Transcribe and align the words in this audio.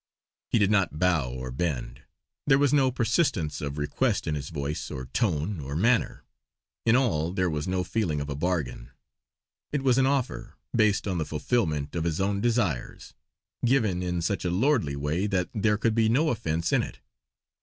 He 0.49 0.57
did 0.57 0.71
not 0.71 0.97
bow 0.97 1.29
or 1.31 1.51
bend; 1.51 2.01
there 2.47 2.57
was 2.57 2.73
no 2.73 2.89
persistence 2.91 3.61
of 3.61 3.77
request 3.77 4.25
in 4.25 4.33
his 4.33 4.49
voice, 4.49 4.89
or 4.89 5.05
tone, 5.05 5.59
or 5.59 5.75
manner. 5.75 6.23
In 6.87 6.95
all 6.95 7.31
there 7.33 7.51
was 7.51 7.67
no 7.67 7.83
feeling 7.83 8.19
of 8.19 8.27
a 8.27 8.33
bargain. 8.35 8.89
It 9.71 9.83
was 9.83 9.99
an 9.99 10.07
offer, 10.07 10.55
based 10.75 11.07
on 11.07 11.19
the 11.19 11.23
fulfillment 11.27 11.93
of 11.95 12.05
his 12.05 12.19
own 12.19 12.41
desires; 12.41 13.13
given 13.63 14.01
in 14.01 14.23
such 14.23 14.43
a 14.43 14.49
lordly 14.49 14.95
way 14.95 15.27
that 15.27 15.49
there 15.53 15.77
could 15.77 15.93
be 15.93 16.09
no 16.09 16.29
offence 16.29 16.73
in 16.73 16.81
it. 16.81 16.99